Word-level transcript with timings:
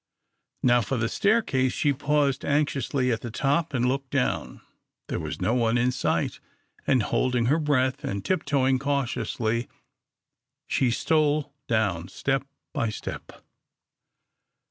Now 0.63 0.81
for 0.81 0.97
the 0.97 1.07
staircase. 1.07 1.73
She 1.73 1.93
paused 1.93 2.43
anxiously 2.43 3.11
at 3.11 3.21
the 3.21 3.29
top, 3.29 3.71
and 3.71 3.85
looked 3.87 4.09
down. 4.09 4.61
There 5.09 5.19
was 5.19 5.39
no 5.39 5.53
one 5.53 5.77
in 5.77 5.91
sight, 5.91 6.39
and 6.87 7.03
holding 7.03 7.45
her 7.45 7.59
breath, 7.59 8.03
and 8.03 8.25
tiptoeing 8.25 8.79
cautiously, 8.79 9.67
she 10.65 10.89
stole 10.89 11.53
down 11.67 12.07
step 12.07 12.47
by 12.73 12.89
step. 12.89 13.31